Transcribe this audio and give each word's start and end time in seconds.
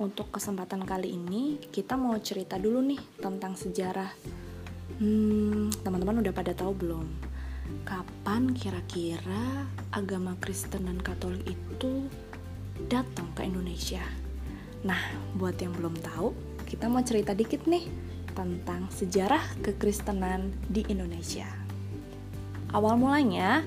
untuk 0.00 0.32
kesempatan 0.32 0.88
kali 0.88 1.12
ini 1.12 1.60
kita 1.60 1.92
mau 1.92 2.16
cerita 2.16 2.56
dulu 2.56 2.80
nih 2.80 3.20
tentang 3.20 3.52
sejarah. 3.52 4.08
Hmm, 4.96 5.68
teman-teman 5.84 6.24
udah 6.24 6.32
pada 6.32 6.56
tahu 6.56 6.72
belum? 6.72 7.04
Kapan 7.84 8.56
kira-kira 8.56 9.68
agama 9.92 10.32
Kristen 10.40 10.88
dan 10.88 10.96
Katolik 11.04 11.44
itu 11.44 12.08
datang 12.88 13.28
ke 13.36 13.44
Indonesia? 13.44 14.00
Nah, 14.80 15.12
buat 15.36 15.60
yang 15.60 15.76
belum 15.76 15.92
tahu, 16.00 16.32
kita 16.64 16.88
mau 16.88 17.04
cerita 17.04 17.36
dikit 17.36 17.68
nih 17.68 17.84
tentang 18.32 18.88
sejarah 18.88 19.44
kekristenan 19.60 20.56
di 20.72 20.88
Indonesia. 20.88 21.44
Awal 22.72 22.96
mulanya 22.96 23.60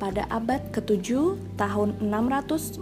pada 0.00 0.24
abad 0.32 0.72
ke-7 0.72 1.36
tahun 1.60 2.00
645 2.00 2.80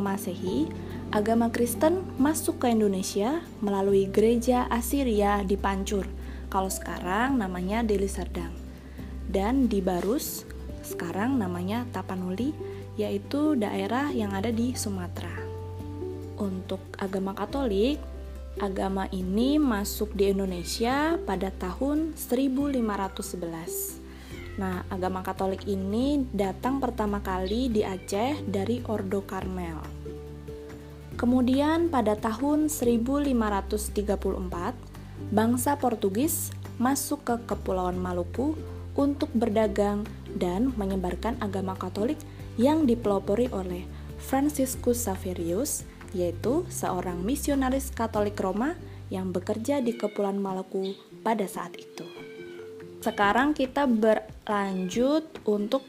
Masehi, 0.00 0.64
agama 1.10 1.50
Kristen 1.50 2.06
masuk 2.22 2.62
ke 2.62 2.70
Indonesia 2.70 3.42
melalui 3.58 4.06
gereja 4.06 4.70
Assyria 4.70 5.42
di 5.42 5.58
Pancur. 5.58 6.06
Kalau 6.46 6.70
sekarang 6.70 7.34
namanya 7.34 7.82
Deli 7.82 8.06
Serdang. 8.06 8.54
Dan 9.26 9.66
di 9.66 9.82
Barus, 9.82 10.46
sekarang 10.86 11.34
namanya 11.38 11.86
Tapanuli, 11.90 12.54
yaitu 12.94 13.58
daerah 13.58 14.14
yang 14.14 14.34
ada 14.34 14.54
di 14.54 14.74
Sumatera. 14.78 15.34
Untuk 16.38 16.78
agama 16.98 17.34
Katolik, 17.34 17.98
agama 18.62 19.10
ini 19.10 19.58
masuk 19.58 20.14
di 20.14 20.30
Indonesia 20.30 21.18
pada 21.26 21.50
tahun 21.50 22.14
1511. 22.14 23.98
Nah, 24.58 24.86
agama 24.90 25.26
Katolik 25.26 25.66
ini 25.66 26.22
datang 26.30 26.78
pertama 26.78 27.18
kali 27.18 27.70
di 27.70 27.82
Aceh 27.82 28.46
dari 28.46 28.82
Ordo 28.86 29.22
Karmel. 29.26 29.99
Kemudian 31.20 31.92
pada 31.92 32.16
tahun 32.16 32.72
1534, 32.72 33.36
bangsa 35.36 35.76
Portugis 35.76 36.48
masuk 36.80 37.28
ke 37.28 37.36
Kepulauan 37.44 38.00
Maluku 38.00 38.56
untuk 38.96 39.28
berdagang 39.36 40.08
dan 40.32 40.72
menyebarkan 40.80 41.36
agama 41.44 41.76
Katolik 41.76 42.16
yang 42.56 42.88
dipelopori 42.88 43.52
oleh 43.52 43.84
Franciscus 44.16 45.04
Saverius, 45.04 45.84
yaitu 46.16 46.64
seorang 46.72 47.20
misionaris 47.20 47.92
Katolik 47.92 48.40
Roma 48.40 48.72
yang 49.12 49.28
bekerja 49.28 49.84
di 49.84 50.00
Kepulauan 50.00 50.40
Maluku 50.40 50.96
pada 51.20 51.44
saat 51.44 51.76
itu. 51.76 52.08
Sekarang 53.04 53.52
kita 53.52 53.84
berlanjut 53.84 55.28
untuk 55.44 55.84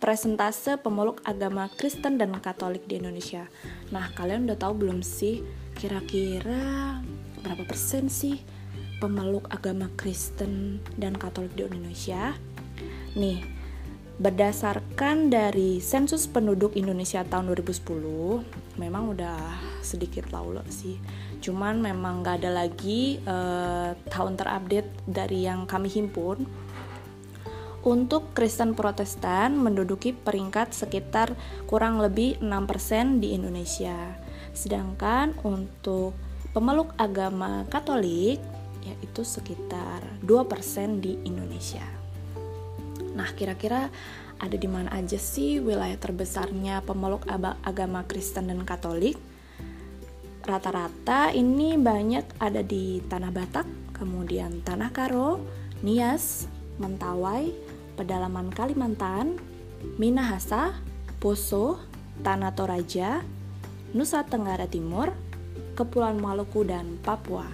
presentase 0.00 0.80
pemeluk 0.80 1.20
agama 1.28 1.68
Kristen 1.76 2.16
dan 2.16 2.32
Katolik 2.40 2.88
di 2.88 2.96
Indonesia. 2.96 3.44
Nah, 3.92 4.08
kalian 4.16 4.48
udah 4.48 4.56
tahu 4.56 4.82
belum 4.82 5.04
sih 5.04 5.44
kira-kira 5.76 6.98
berapa 7.44 7.68
persen 7.68 8.08
sih 8.08 8.40
pemeluk 8.98 9.46
agama 9.52 9.92
Kristen 10.00 10.80
dan 10.96 11.14
Katolik 11.20 11.52
di 11.52 11.68
Indonesia? 11.68 12.32
Nih, 13.12 13.44
berdasarkan 14.16 15.28
dari 15.28 15.84
sensus 15.84 16.24
penduduk 16.24 16.80
Indonesia 16.80 17.20
tahun 17.20 17.52
2010, 17.52 18.80
memang 18.80 19.12
udah 19.12 19.36
sedikit 19.84 20.32
laulo 20.32 20.64
sih 20.72 20.96
cuman 21.40 21.80
memang 21.80 22.20
gak 22.20 22.44
ada 22.44 22.64
lagi 22.64 23.16
uh, 23.24 23.96
tahun 24.12 24.36
terupdate 24.36 24.92
dari 25.08 25.48
yang 25.48 25.64
kami 25.64 25.88
himpun 25.88 26.44
untuk 27.80 28.36
Kristen 28.36 28.76
Protestan 28.76 29.56
menduduki 29.56 30.12
peringkat 30.12 30.76
sekitar 30.76 31.32
kurang 31.64 32.00
lebih 32.00 32.36
6% 32.44 33.24
di 33.24 33.32
Indonesia. 33.32 33.96
Sedangkan 34.52 35.32
untuk 35.46 36.12
pemeluk 36.52 36.92
agama 37.00 37.64
Katolik 37.72 38.42
yaitu 38.84 39.22
sekitar 39.24 40.00
2% 40.24 41.04
di 41.04 41.20
Indonesia. 41.24 41.84
Nah, 43.12 43.28
kira-kira 43.36 43.92
ada 44.40 44.56
di 44.56 44.64
mana 44.64 44.88
aja 44.96 45.20
sih 45.20 45.60
wilayah 45.60 46.00
terbesarnya 46.00 46.80
pemeluk 46.80 47.28
agama 47.60 48.04
Kristen 48.08 48.48
dan 48.48 48.64
Katolik? 48.64 49.20
Rata-rata 50.40 51.28
ini 51.36 51.76
banyak 51.76 52.40
ada 52.40 52.64
di 52.64 53.04
Tanah 53.04 53.28
Batak, 53.28 53.68
kemudian 53.92 54.64
Tanah 54.64 54.88
Karo, 54.88 55.44
Nias, 55.84 56.48
Mentawai, 56.80 57.52
Pedalaman 58.00 58.48
Kalimantan, 58.48 59.36
Minahasa, 60.00 60.72
Poso, 61.20 61.76
Tanah 62.24 62.56
Toraja, 62.56 63.20
Nusa 63.92 64.24
Tenggara 64.24 64.64
Timur, 64.64 65.12
Kepulauan 65.76 66.16
Maluku, 66.16 66.64
dan 66.64 66.96
Papua. 67.04 67.44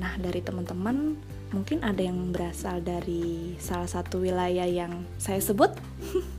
Nah, 0.00 0.16
dari 0.16 0.40
teman-teman 0.40 1.20
mungkin 1.52 1.84
ada 1.84 2.00
yang 2.00 2.32
berasal 2.32 2.80
dari 2.80 3.52
salah 3.60 3.92
satu 3.92 4.24
wilayah 4.24 4.64
yang 4.64 5.04
saya 5.20 5.44
sebut. 5.44 5.76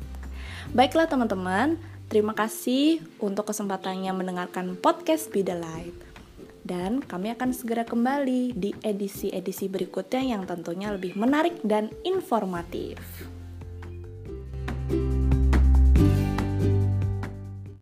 Baiklah 0.74 1.06
teman-teman, 1.06 1.78
Terima 2.14 2.38
kasih 2.38 3.02
untuk 3.18 3.50
kesempatannya 3.50 4.14
mendengarkan 4.14 4.78
podcast 4.78 5.34
Be 5.34 5.42
The 5.42 5.58
Light. 5.58 5.98
Dan 6.62 7.02
kami 7.02 7.34
akan 7.34 7.58
segera 7.58 7.90
kembali 7.90 8.54
di 8.54 8.70
edisi-edisi 8.86 9.66
berikutnya 9.66 10.22
yang 10.22 10.46
tentunya 10.46 10.94
lebih 10.94 11.18
menarik 11.18 11.58
dan 11.66 11.90
informatif. 12.06 13.02